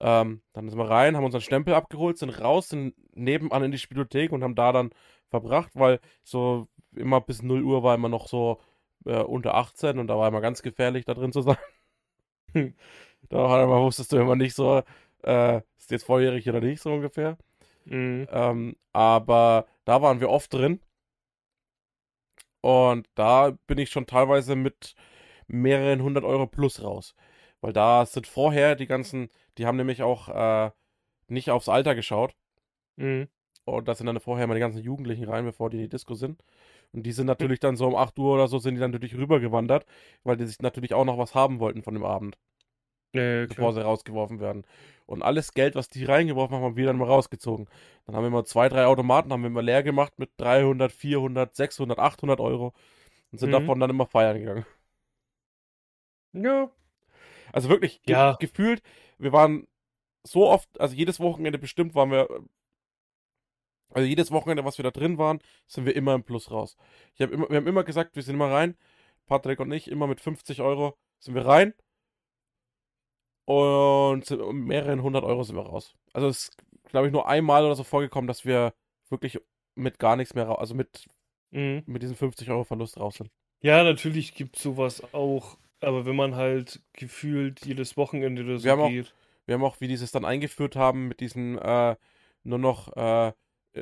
[0.01, 3.79] Ähm, dann sind wir rein, haben unseren Stempel abgeholt, sind raus, sind nebenan in die
[3.79, 4.91] Spielothek und haben da dann
[5.29, 8.61] verbracht, weil so immer bis 0 Uhr war immer noch so
[9.05, 11.57] äh, unter 18 und da war immer ganz gefährlich, da drin zu sein.
[13.29, 14.83] da wusstest du immer nicht so,
[15.23, 17.37] äh, ist jetzt volljährig oder nicht, so ungefähr.
[17.85, 18.27] Mhm.
[18.31, 20.81] Ähm, aber da waren wir oft drin.
[22.61, 24.95] Und da bin ich schon teilweise mit
[25.47, 27.15] mehreren hundert Euro plus raus.
[27.61, 30.71] Weil da sind vorher die ganzen, die haben nämlich auch äh,
[31.29, 32.35] nicht aufs Alter geschaut.
[32.97, 33.29] Mhm.
[33.65, 36.15] Und da sind dann vorher mal die ganzen Jugendlichen rein, bevor die in die Disco
[36.15, 36.43] sind.
[36.93, 39.17] Und die sind natürlich dann so um 8 Uhr oder so, sind die dann natürlich
[39.17, 39.87] rübergewandert,
[40.25, 42.37] weil die sich natürlich auch noch was haben wollten von dem Abend.
[43.13, 44.65] Ja, ja, bevor sie rausgeworfen werden.
[45.07, 47.69] Und alles Geld, was die reingeworfen haben, haben wir dann mal rausgezogen.
[48.07, 51.57] Dann haben wir mal zwei, drei Automaten, haben wir mal leer gemacht mit 300, 400,
[51.57, 52.73] 600, 800 Euro
[53.33, 53.55] und sind mhm.
[53.55, 54.67] davon dann immer feiern gegangen.
[56.33, 56.71] Ja,
[57.53, 58.37] also wirklich ja.
[58.37, 58.83] ge gefühlt,
[59.19, 59.67] wir waren
[60.23, 62.29] so oft, also jedes Wochenende bestimmt waren wir,
[63.91, 66.77] also jedes Wochenende, was wir da drin waren, sind wir immer im Plus raus.
[67.15, 68.77] Ich hab immer, wir haben immer gesagt, wir sind immer rein,
[69.27, 71.75] Patrick und ich, immer mit 50 Euro sind wir rein
[73.45, 75.95] und um mehreren hundert Euro sind wir raus.
[76.13, 78.73] Also es ist, glaube ich, nur einmal oder so vorgekommen, dass wir
[79.09, 79.39] wirklich
[79.75, 81.07] mit gar nichts mehr raus, also mit,
[81.51, 81.83] mhm.
[81.87, 83.31] mit diesen 50 Euro Verlust raus sind.
[83.61, 85.57] Ja, natürlich gibt es sowas auch.
[85.81, 89.07] Aber wenn man halt gefühlt jedes Wochenende oder so wir haben geht.
[89.07, 91.97] Auch, wir haben auch, wie die es dann eingeführt haben, mit diesen äh,
[92.45, 93.33] nur noch äh,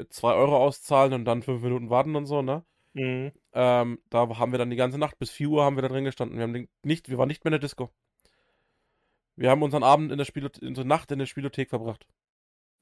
[0.08, 2.64] 2 Euro auszahlen und dann 5 Minuten warten und so, ne?
[2.94, 3.32] Mhm.
[3.52, 6.04] Ähm, da haben wir dann die ganze Nacht bis 4 Uhr haben wir da drin
[6.04, 6.36] gestanden.
[6.36, 7.90] Wir haben nicht, wir waren nicht mehr in der Disco.
[9.38, 12.06] Wir haben unseren Abend in der Spielothek, unsere Nacht in der Spielothek verbracht.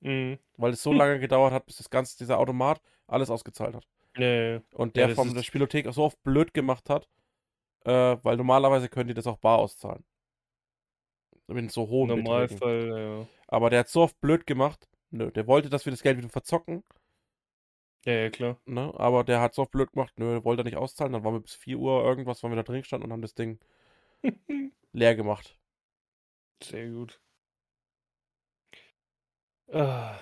[0.01, 0.39] Mhm.
[0.57, 3.87] Weil es so lange gedauert hat, bis das ganze, dieser Automat alles ausgezahlt hat.
[4.17, 4.61] Nee.
[4.73, 7.09] Und der ja, von der Spielothek auch so oft blöd gemacht hat,
[7.85, 10.03] äh, weil normalerweise können die das auch bar auszahlen.
[11.47, 13.27] Mit so hohen Normalfall, ja.
[13.47, 14.89] Aber der hat so oft blöd gemacht.
[15.11, 16.83] Nö, der wollte, dass wir das Geld wieder verzocken.
[18.07, 18.57] Ja, ja, klar.
[18.65, 18.93] Ne?
[18.97, 21.13] Aber der hat so oft blöd gemacht, nö, wollte er nicht auszahlen.
[21.13, 23.35] Dann waren wir bis 4 Uhr irgendwas, waren wir da drin gestanden und haben das
[23.35, 23.61] Ding
[24.93, 25.57] leer gemacht.
[26.63, 27.21] Sehr gut.
[29.73, 30.19] Ah.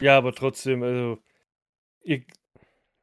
[0.00, 1.18] Ja, aber trotzdem, also,
[2.02, 2.24] ihr,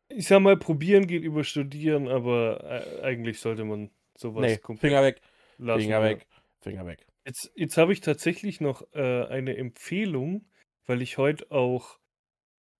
[0.09, 5.03] ich sag mal, probieren geht über studieren, aber äh, eigentlich sollte man sowas nee, Finger
[5.03, 5.21] weg.
[5.57, 6.27] Lassen, Finger weg.
[6.61, 7.05] Finger weg.
[7.25, 10.45] Jetzt, jetzt habe ich tatsächlich noch äh, eine Empfehlung,
[10.85, 11.99] weil ich heute auch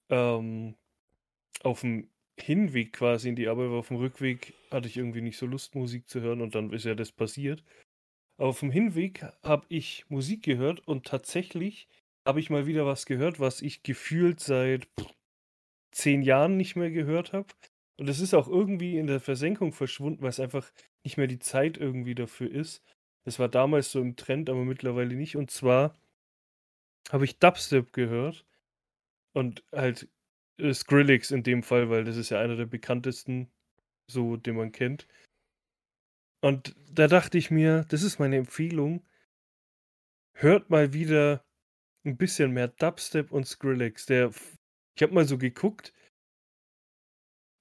[0.10, 0.76] ähm,
[1.64, 5.38] auf dem Hinweg quasi in die Arbeit war, auf dem Rückweg hatte ich irgendwie nicht
[5.38, 7.64] so Lust, Musik zu hören und dann ist ja das passiert.
[8.38, 11.88] Auf dem Hinweg habe ich Musik gehört und tatsächlich
[12.26, 14.88] habe ich mal wieder was gehört, was ich gefühlt seit
[15.92, 17.48] zehn Jahren nicht mehr gehört habe.
[18.00, 20.72] Und es ist auch irgendwie in der Versenkung verschwunden, weil es einfach
[21.04, 22.84] nicht mehr die Zeit irgendwie dafür ist.
[23.26, 25.36] Es war damals so im Trend, aber mittlerweile nicht.
[25.36, 25.96] Und zwar
[27.10, 28.46] habe ich Dubstep gehört
[29.34, 30.08] und halt
[30.60, 33.50] äh, Skrillex in dem Fall, weil das ist ja einer der bekanntesten,
[34.08, 35.08] so den man kennt.
[36.42, 39.04] Und da dachte ich mir, das ist meine Empfehlung.
[40.34, 41.44] Hört mal wieder
[42.06, 44.06] ein bisschen mehr Dubstep und Skrillex.
[44.06, 44.32] Der,
[44.96, 45.94] ich habe mal so geguckt,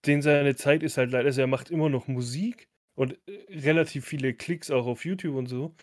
[0.06, 4.06] den seine Zeit ist halt leider, also er macht immer noch Musik, und äh, relativ
[4.06, 5.74] viele Klicks auch auf YouTube und so.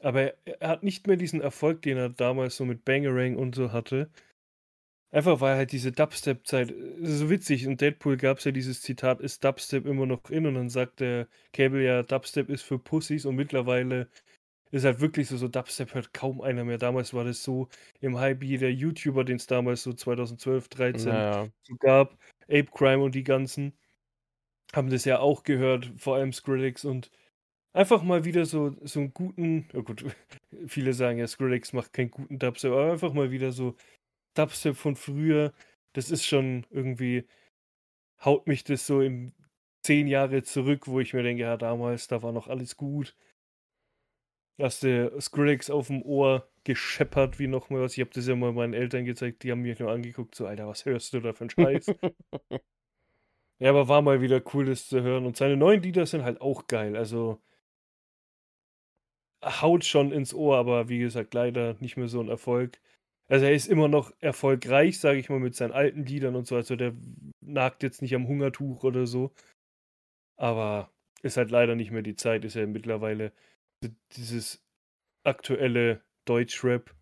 [0.00, 3.72] Aber er hat nicht mehr diesen Erfolg, den er damals so mit Bangerang und so
[3.72, 4.10] hatte.
[5.12, 6.72] Einfach weil halt diese Dubstep-Zeit,
[7.02, 10.46] so witzig, in Deadpool gab es ja dieses Zitat, ist Dubstep immer noch in?
[10.46, 14.08] Und dann sagt der Cable ja, Dubstep ist für Pussys und mittlerweile
[14.70, 16.78] ist halt wirklich so, so Dubstep hört kaum einer mehr.
[16.78, 17.68] Damals war das so
[18.00, 21.48] im Hype, jeder YouTuber, den es damals so 2012, 13 naja.
[21.62, 23.74] so gab, Ape Crime und die ganzen,
[24.72, 27.10] haben das ja auch gehört, vor allem Skrillex und
[27.74, 30.06] einfach mal wieder so, so einen guten, oh gut,
[30.66, 33.76] viele sagen ja, Skrillex macht keinen guten Dubstep, aber einfach mal wieder so
[34.34, 35.52] Dubstep von früher,
[35.92, 37.26] das ist schon irgendwie,
[38.24, 39.34] haut mich das so in
[39.82, 43.16] zehn Jahre zurück, wo ich mir denke, ja, damals, da war noch alles gut.
[44.60, 47.94] Hast du Skrillex auf dem Ohr gescheppert wie noch mal was.
[47.94, 50.68] Ich habe das ja mal meinen Eltern gezeigt, die haben mich nur angeguckt, so, Alter,
[50.68, 51.86] was hörst du da für einen Scheiß?
[53.58, 55.26] ja, aber war mal wieder cool, das zu hören.
[55.26, 56.96] Und seine neuen Lieder sind halt auch geil.
[56.96, 57.40] Also
[59.44, 62.80] haut schon ins Ohr, aber wie gesagt, leider nicht mehr so ein Erfolg.
[63.32, 66.54] Also er ist immer noch erfolgreich, sage ich mal, mit seinen alten Liedern und so.
[66.54, 66.92] Also der
[67.40, 69.32] nagt jetzt nicht am Hungertuch oder so.
[70.36, 70.92] Aber
[71.22, 73.32] ist halt leider nicht mehr die Zeit, ist ja mittlerweile
[74.16, 74.62] dieses
[75.24, 76.94] aktuelle Deutschrap,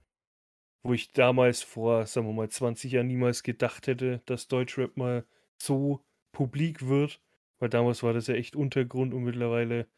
[0.84, 5.26] wo ich damals vor, sagen wir mal, 20 Jahren niemals gedacht hätte, dass Deutschrap mal
[5.60, 7.20] so publik wird.
[7.58, 9.88] Weil damals war das ja echt Untergrund und mittlerweile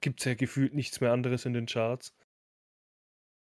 [0.00, 2.16] gibt es ja gefühlt nichts mehr anderes in den Charts.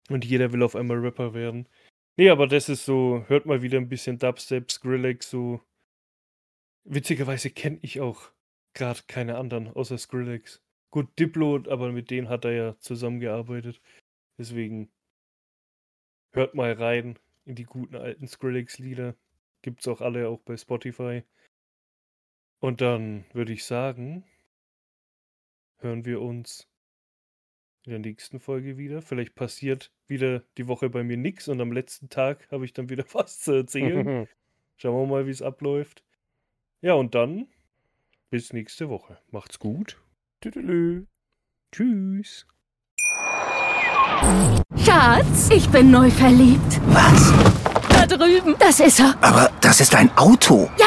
[0.09, 1.69] Und jeder will auf einmal Rapper werden.
[2.18, 5.61] Nee, aber das ist so, hört mal wieder ein bisschen Dubstep, Skrillex, so.
[6.85, 8.31] Witzigerweise kenne ich auch
[8.74, 10.62] gerade keine anderen außer Skrillex.
[10.90, 13.83] Gut, Diplo, aber mit denen hat er ja zusammengearbeitet.
[14.38, 14.90] Deswegen
[16.33, 19.14] hört mal rein in die guten alten Skrillex-Lieder.
[19.62, 21.22] Gibt's auch alle auch bei Spotify.
[22.61, 24.24] Und dann würde ich sagen,
[25.79, 26.68] hören wir uns
[27.87, 29.01] in der nächsten Folge wieder.
[29.01, 32.90] Vielleicht passiert wieder die Woche bei mir nichts und am letzten Tag habe ich dann
[32.90, 34.29] wieder was zu erzählen.
[34.77, 36.03] Schauen wir mal, wie es abläuft.
[36.83, 37.46] Ja, und dann
[38.29, 39.18] bis nächste Woche.
[39.31, 39.99] Macht's gut.
[40.40, 41.07] Tüdelü.
[41.72, 42.46] Tschüss.
[44.85, 46.81] Schatz, ich bin neu verliebt.
[46.88, 47.33] Was?
[47.88, 48.57] Da drüben.
[48.59, 49.16] Das ist er.
[49.22, 50.70] Aber das ist ein Auto.
[50.79, 50.87] Ja,